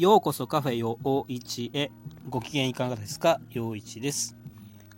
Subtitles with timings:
[0.00, 1.90] ようこそカフェよおいちへ
[2.30, 3.38] ご機嫌いかがですか？
[3.50, 4.34] よういちです。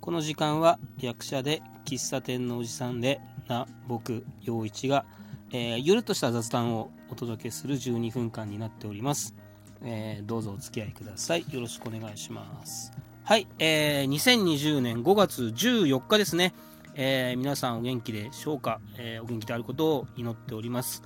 [0.00, 5.04] この時間は役者で喫茶店のおじさんでな僕よういちが、
[5.50, 9.34] えー、ゆるっとした雑談をお届けする12分間になっております、
[9.82, 11.44] えーどうぞお付き合いください。
[11.50, 12.92] よろしくお願いします。
[13.24, 16.54] はい、えー、2020年5月14日ですね、
[16.94, 21.02] えー皆さんお元気でしょうか、えーお元気であることを祈っております。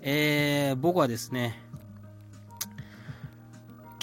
[0.00, 1.67] えー僕はですね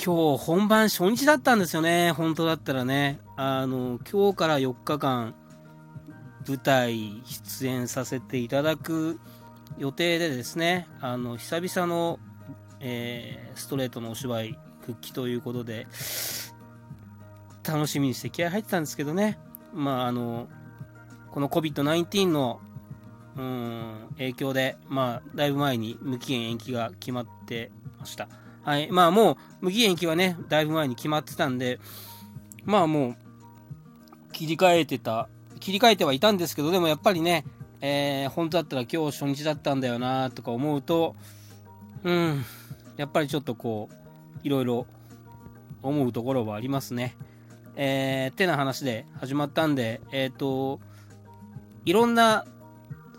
[0.05, 2.11] 今日本番初日だったんですよね。
[2.11, 3.19] 本当だったらね。
[3.37, 5.33] あの今日から4日間
[6.47, 9.19] 舞台出演させていただく
[9.79, 10.87] 予定でですね。
[11.01, 12.19] あの久々の、
[12.81, 15.87] えーストレートのお芝居復帰ということで
[17.67, 19.39] 楽しみにして気合入ってたんですけどね。
[19.73, 20.47] まああの
[21.31, 22.61] この COVID-19 の
[23.37, 28.29] うん影響で、まあ、だいぶ前に無期限延期が決まってました。
[28.65, 28.89] はい。
[28.91, 31.79] まあ、もう、無期延期はね、だいぶ前に決まってたんで、
[32.63, 33.15] まあ、もう、
[34.33, 37.45] 切り替えてた、切り替えてはいたんですけど、でもやっぱりね、
[37.81, 41.15] えー本当だったら今日初日だったんだよな、とか思うと、
[42.03, 42.43] うん、
[42.97, 43.95] やっぱりちょっとこう、
[44.41, 44.87] いろいろ
[45.83, 47.15] 思うところはありますね。
[47.75, 50.79] えー、ってな話で始まったんで、えっ、と、
[51.85, 52.45] いろんな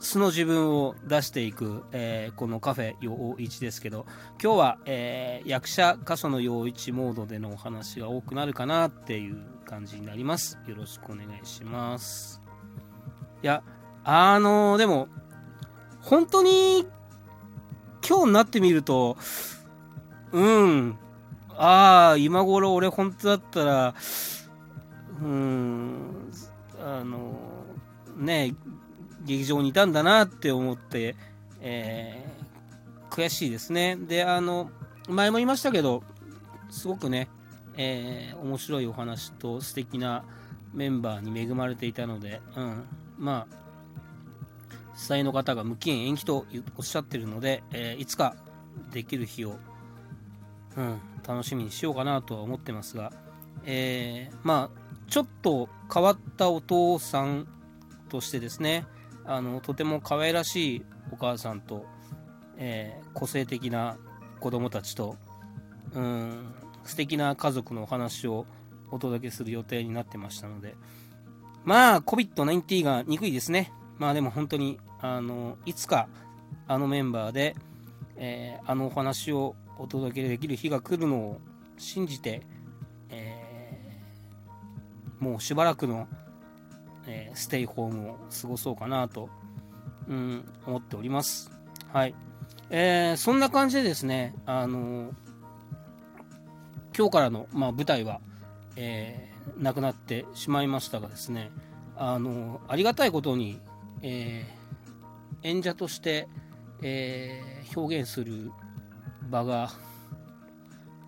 [0.00, 4.06] 素の自分を出していく、えーこのカフェ陽一ですけど
[4.42, 10.58] 今日は、えー役者箇所の陽一モードでのお話が多くなるかなっていう感じになります。
[10.66, 12.40] よろしくお願いします。
[13.42, 13.62] いや
[14.04, 15.08] あのーでも
[16.00, 16.86] 本当に
[18.08, 19.16] 今日になってみると
[20.32, 20.98] うん
[21.56, 23.94] ああ今頃俺本当だったら
[25.20, 26.30] うん
[26.80, 27.34] あの
[28.16, 28.54] ねえ
[29.26, 31.16] 劇場にいたんだなって思って、
[31.60, 32.36] えー
[33.08, 33.96] 悔しいですね。
[33.96, 34.70] で、あの、
[35.08, 36.02] 前も言いましたけど、
[36.68, 37.28] すごくね、
[37.76, 40.24] えー面白いお話と素敵な
[40.74, 42.84] メンバーに恵まれていたので、うん、
[43.18, 43.56] まあ、
[44.96, 46.44] 主催の方が無期限延期と
[46.76, 48.36] おっしゃってるので、えーいつか
[48.92, 49.56] できる日を、
[50.76, 53.12] うん、楽しみにしようかなとは思ってますが、
[53.64, 57.46] えーまあ、ちょっと変わったお父さん
[58.08, 58.84] としてですね、
[59.26, 61.84] あのとても可愛らしいお母さんと、
[62.56, 63.96] えー個性的な
[64.40, 65.16] 子供たちと
[65.94, 66.54] うん
[66.84, 68.44] 素敵な家族のお話を
[68.90, 70.74] お届けする予定になってましたので。
[71.64, 73.72] まあ COVID-19 が憎いですね。
[73.98, 76.08] まあでも本当にあのいつか
[76.68, 77.56] あのメンバーで、
[78.16, 81.40] えーあのお話をお届けできる日が来るのを
[81.76, 82.42] 信じて、
[83.10, 86.06] えーもうしばらくの
[87.06, 89.28] えーステイホームを過ごそうかなと、
[90.08, 91.50] うん、思っております。
[91.92, 92.14] はい。
[92.70, 95.12] えーそんな感じでですね、あの
[96.96, 98.20] 今日からの、まあ、舞台は、
[98.76, 101.50] えーなくなってしまいましたがですね、
[101.96, 103.60] あのありがたいことに、
[104.02, 104.44] え
[105.42, 106.28] 演者として、
[106.82, 108.50] え表現する
[109.30, 109.70] 場が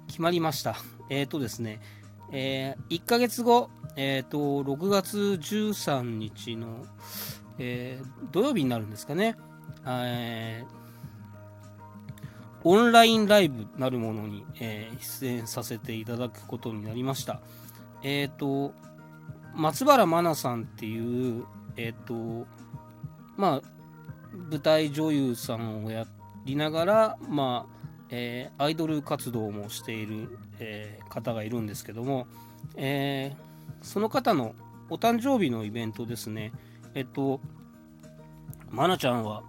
[0.06, 0.76] 決まりました。
[1.10, 1.80] えっ、とですね、
[2.30, 6.84] え1ヶ月後、えー、と6月13日の、
[7.58, 9.36] えー土曜日になるんですかね、
[9.86, 10.78] えー
[12.64, 17.40] オンラインライブなるものに、え出演させていただくことになりました。
[18.02, 18.74] えっ、と、
[19.54, 21.44] 松原真奈さんっていう、
[21.76, 22.46] えっ、と、
[23.36, 23.62] まあ、
[24.50, 26.06] 舞台女優さんをや
[26.44, 27.77] りながら、まあ、
[28.10, 32.26] えーアイドル活動もしている、えー方がいるんですけども、
[32.76, 33.48] えー
[33.82, 34.54] その方の
[34.90, 36.52] お誕生日のイベントですね。
[36.94, 37.40] えっと、
[38.70, 39.42] まなちゃんは、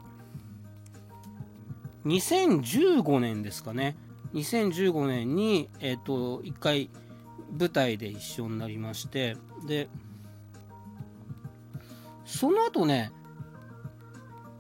[2.05, 3.95] 2015年ですかね。
[4.33, 6.89] 2015年に、えっと、一回
[7.57, 9.37] 舞台で一緒になりまして、
[9.67, 9.89] で、
[12.25, 13.11] その後ね、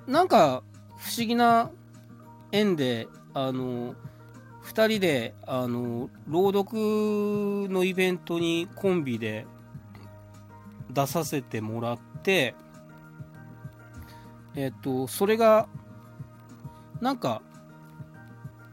[0.07, 0.63] なんか
[0.97, 1.71] 不思議な
[2.51, 3.95] 縁で、あの、
[4.69, 6.77] 2人であの朗読
[7.69, 9.47] のイベントにコンビで
[10.91, 12.55] 出させてもらって
[14.55, 15.67] えっとそれが
[17.01, 17.41] なんか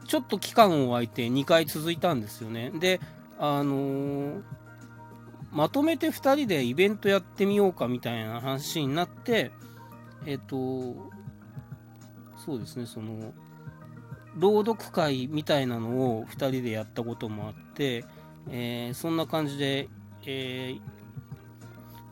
[0.07, 2.71] ちょっと期間を空いて2回続いたんですよね。
[2.71, 3.01] で
[3.39, 4.43] あの
[5.51, 9.51] まとめて2人でイベントやってみようかみたいな話になって
[10.27, 10.57] えっと
[12.45, 13.33] そうですねその
[14.37, 15.89] 朗読会みたいなの
[16.19, 18.05] を2人でやったこともあって、
[18.51, 19.89] えーそんな感じで、
[20.25, 20.81] えー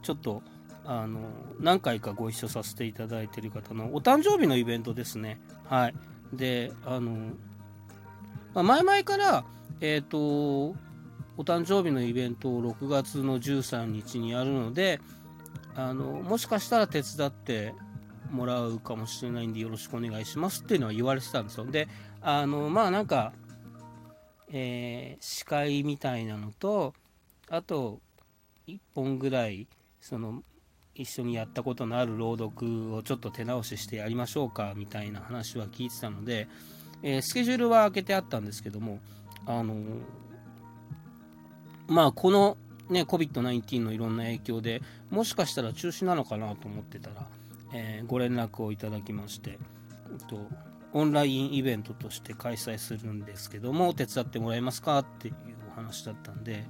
[0.02, 0.42] ちょっと
[0.84, 1.20] あの
[1.58, 5.40] 何回かご一緒させていただいてる方のお誕生日のイベントですね。
[5.64, 5.94] はい、
[6.34, 7.12] であの、
[8.52, 9.44] まあ前々から
[9.80, 10.74] えっ、と、お
[11.38, 15.00] 誕生日のイベントを6月の13日にやるので、
[15.74, 17.74] あの、もしかしたら手伝って
[18.30, 21.66] もらうかもしれないんでよろしくお願いしますっていうのは言われてたんですよ。
[21.66, 21.88] で、
[22.26, 23.34] あの、まあなんか、
[24.50, 26.94] えー、司会みたいなのと、
[27.50, 28.00] あと、
[28.66, 29.68] 1本ぐらい、
[30.00, 30.42] その、
[30.94, 36.48] 一緒にやったことのある朗読をちょっと手直ししてやりましょうかみたいな話は聞いてたので、
[37.02, 39.00] えー、スケジュールは開けてあったんですけども、
[39.44, 39.74] あの、
[41.88, 42.56] まあ、この、
[42.88, 44.80] ね、COVID-19 のいろんな影響で
[45.10, 47.28] もしかしたら中止なのかなと思ってたら、
[47.74, 50.48] えー、ご連絡をいただきまして、えっと、
[50.94, 55.34] オンラインイベントとして開催するんですけども手伝ってもらえますかっていう
[55.72, 56.64] お話だったんで、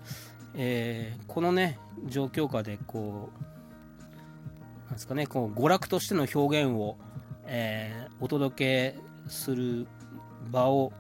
[0.54, 6.96] えー、このね状況下でこうなんですかねこう娯楽としての表現を、
[7.44, 8.98] えー、お届け
[9.28, 9.86] する
[10.50, 10.92] 場を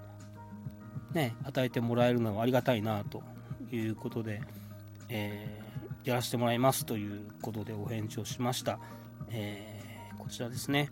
[1.14, 3.22] ね与えてもらえるのはありがたいなと
[3.72, 4.42] いうことで、
[5.08, 8.78] えー、やらせてもらいますということでお返事をしました、
[9.30, 9.80] え、
[10.18, 10.90] こちらですね、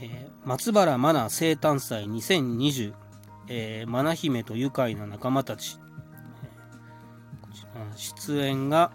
[0.00, 2.94] え松原マナ生誕祭2020、
[3.48, 5.78] えー、マナ姫と愉快な仲間たち、
[6.44, 6.48] え
[7.42, 8.92] こちら出演が、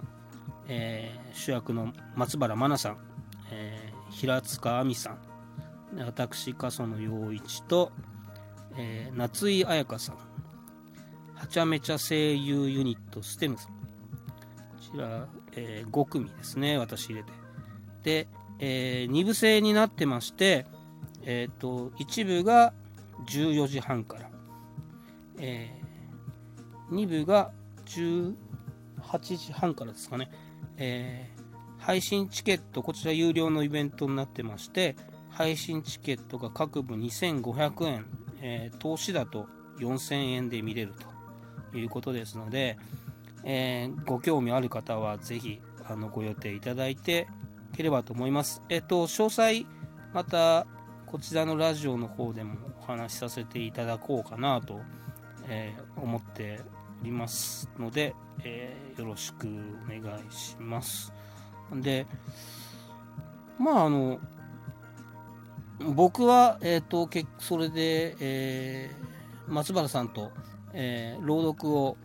[0.68, 2.98] え主役の松原真奈さん、
[3.52, 5.20] え平塚亜美さん
[6.06, 7.92] 私笠野陽一と、
[8.78, 10.32] え夏井彩香さんは
[11.52, 13.72] ちゃめちゃ声優ユニットステムさん。
[13.74, 13.78] こ
[14.94, 17.32] ちら、えー、5組ですね私入れて。
[18.04, 18.28] で、
[18.60, 20.66] えー、2部制になってまして
[21.24, 22.74] えっ、ー、と1部が
[23.28, 24.30] 14時半から、
[25.40, 27.52] えー、2部が
[27.86, 28.34] 18
[29.20, 30.32] 時半からですかね、
[30.78, 34.96] えー、配信チケットこちら有料のイベントになってまして
[35.30, 38.06] 配信チケットが各部2500円、
[38.42, 39.48] えー、投資だと
[39.80, 40.94] 4000円で見れる
[41.72, 42.78] ということですので、
[43.44, 47.28] えー、ご興味ある方はぜひあのご予定いただいて
[47.72, 48.62] ければと思います。
[48.70, 49.66] えっと、詳細、
[50.14, 50.68] また
[51.12, 54.80] こちらのラジオの方でもお話しさせていただこうかなと、
[55.50, 56.62] えー、思って
[57.02, 58.16] おりますので、
[58.46, 61.12] えー、よろしくお願いします。
[61.74, 62.08] で、
[63.60, 64.22] まあ、あの、
[65.82, 67.10] 僕は、えっ、ー、と、
[67.40, 70.32] それで、えー、松原さんと、
[70.72, 71.98] えー、朗読を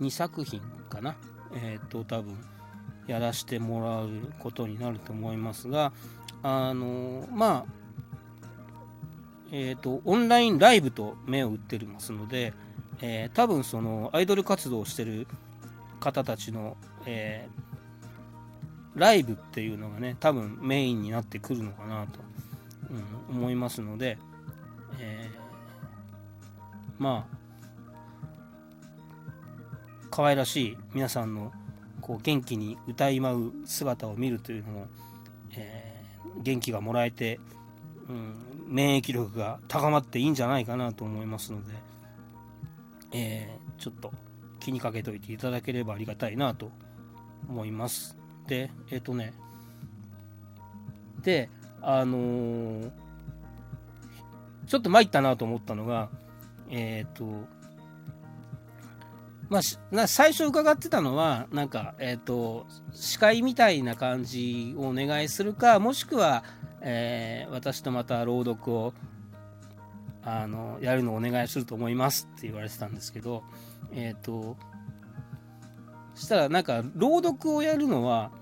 [0.00, 1.14] 2作品かな、
[1.54, 2.38] えっ、ー、と多分
[3.06, 5.92] やらせてもらうことになると思いますが
[6.42, 7.72] あのまあ
[9.52, 12.52] えっ、ー、とオンラインライブと目を打ってますので、
[13.00, 15.28] え多分そのアイドル活動をしてる
[16.00, 16.76] 方たちの、
[17.06, 17.48] え
[18.96, 22.18] ライブっていうのがね多分メインになってくるのかなと、
[23.30, 24.18] うん、思いますので、
[24.98, 25.46] えー
[26.98, 27.36] まあ
[30.10, 31.52] 可愛らしい皆さんの
[32.00, 34.86] こう元気に歌い舞う姿を見るというのも、
[35.56, 37.40] えー、元気がもらえて、
[38.08, 38.34] うん、
[38.68, 41.72] 免疫力が高まっていいんじゃないかなと思いますので、
[43.12, 44.12] えー、ちょっと
[44.60, 46.70] 気にかけといていただければありがたいなと
[47.48, 48.16] 思います。
[48.46, 49.32] で、えっ、ー、とね、
[51.22, 51.50] で、
[51.82, 52.90] あのー、
[54.66, 56.08] ちょっと参ったなと思ったのが、
[56.68, 57.46] えっ、ー、と、
[59.48, 66.42] まあ、最初伺ってたのは、なんか、え、ー、と、司会みたいな感じをお願いするか、もしくは、
[66.80, 68.92] えー、私とまた朗読を、
[70.24, 73.44] あの、やるのをお願いすると思いますって言われてたんですけど、
[73.92, 74.56] えっ、ー、と、
[76.16, 78.32] したら、なんか、朗読をやるのは、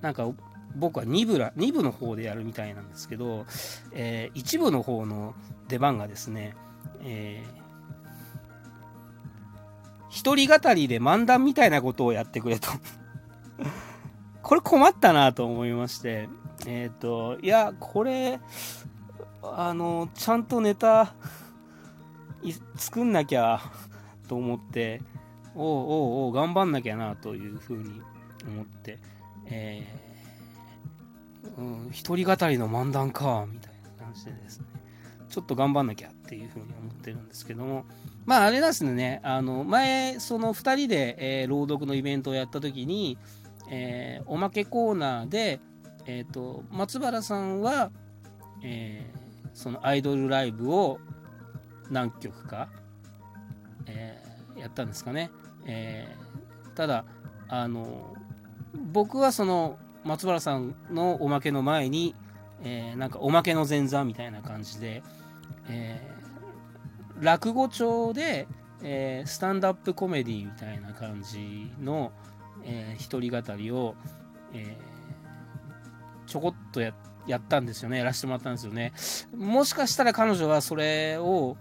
[0.00, 0.30] なんか、
[0.76, 3.44] 僕は2部ら、2部の方でやるみたいなんですけど、
[3.92, 5.34] えー、1部の方の
[5.68, 6.56] 出番がですね、
[7.02, 7.57] えー、
[10.08, 12.70] 一人語りで漫談みたいなことをやってくれと。
[14.42, 16.28] これ困ったなと思いまして、
[16.66, 18.40] えっ、ー、と、いや、これ、
[19.42, 21.14] あの、ちゃんとネタ、
[22.76, 23.60] 作んなきゃ
[24.28, 25.02] と思って、
[25.54, 28.00] おうおうおう、頑張んなきゃなというふうに
[28.46, 28.98] 思って、
[29.46, 34.66] えー、うん、一人語りの漫談か、みたいな感じでですね、
[35.28, 36.10] ちょっと頑張んなきゃ。
[36.28, 37.86] っていうふうに思ってるんですけども、
[38.26, 43.16] まああれですね、あの前、その2人で、えー、朗読のイベントをやった時に、
[43.70, 45.58] えー、おまけコーナーで、
[46.04, 47.90] えーと、松原さんは、
[48.62, 50.98] えー、そのアイドルライブを
[51.90, 52.68] 何曲か、
[53.86, 55.30] えー、やったんですかね。
[55.64, 57.06] えー、ただ
[57.48, 58.14] あの
[58.92, 62.14] 僕はその松原さんのおまけの前に、
[62.62, 65.02] えー、なんかおまけの前座みたいな感じで、
[65.68, 66.17] えー、
[67.20, 68.46] 落語帳で、
[68.82, 72.12] えー、スタンドアップコメディみたいな感じの、
[72.64, 73.94] えー、一人語りを、
[74.52, 76.92] えー、ちょこっとや
[77.26, 77.98] やったんですよね。
[77.98, 78.92] やらせてもらったんですよね。
[79.36, 81.58] もしかしたら彼女はそれを、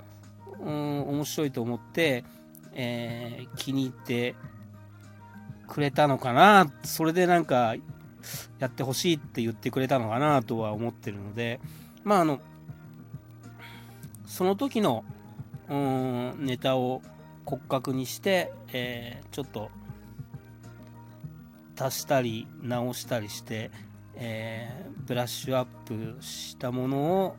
[0.62, 2.24] うん、面白いと思って、
[2.72, 4.36] えー、気に入って
[5.68, 6.72] くれたのかな。
[6.84, 7.76] それでなんか
[8.60, 11.60] やってほしいって言ってくれたのかなとは思ってるので。
[12.06, 12.40] まああの
[14.26, 15.04] その時の
[15.70, 17.02] うんネタを
[17.46, 19.70] 骨格にして、えー、ちょっと
[21.80, 23.72] 足したり直したりして、
[24.16, 27.36] えー、ブラッシュアップしたものを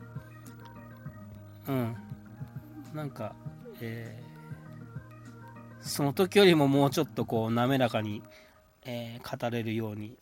[1.67, 1.95] うん
[2.93, 3.35] なんか、
[3.81, 8.23] えー、その時よりももうちょっとこう滑らかに、
[8.83, 10.17] えー、語れるように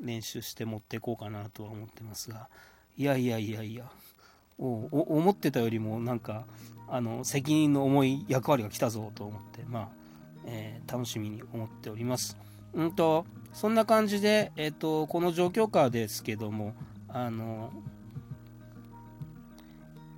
[0.00, 2.48] 練習して持っていこうかなとは思ってますが
[2.96, 3.90] いやいやいやいや。
[4.58, 6.44] 思ってたよりもなんか
[6.88, 9.88] あの責任の重い役割が来たぞと思って、まあ
[10.46, 12.36] えー、楽しみに思っております。
[12.74, 16.74] うんとそんな感じで、えーと、この状況下ですけども
[17.08, 17.72] あの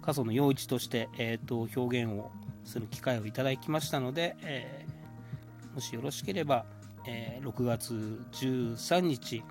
[0.02, 2.30] 過疎の陽一として、えーと、表現を
[2.64, 6.64] する機会をいただきましたので、えー、もしよろしければ、
[7.06, 9.42] えー、6月13日、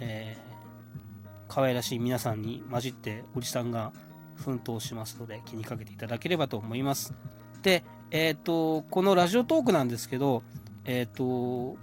[0.00, 3.92] えー、可愛らしい皆さんに混じっておじさんが
[4.42, 7.14] 奮闘しますので気にかけていただければと思います。
[7.62, 10.42] で、えっ、ー、と、このラジオトークなんですけど、
[10.84, 11.78] えっ、ー、と、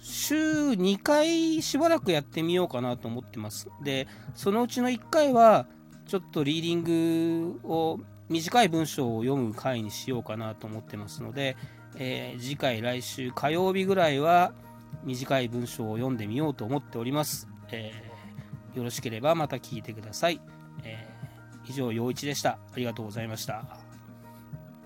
[0.00, 3.68] 週2回しばらくやってみようかなと思ってます。
[3.84, 5.66] で、そのうちの1回は、
[6.06, 11.56] ちょっとリーディングを、短い文章を読む回にしようかなと思ってますので、
[11.96, 14.52] えー、次回来週火曜日ぐらいは
[15.02, 17.48] 短い文章を読んでみようと思っております。
[17.72, 20.40] えー、よろしければまた聞いてください。
[20.84, 21.09] えー
[21.70, 22.50] 以上、陽一でした。
[22.50, 23.89] ありがとうございました。